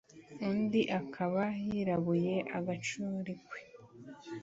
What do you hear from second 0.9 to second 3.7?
akaba yirabuye agacurikwe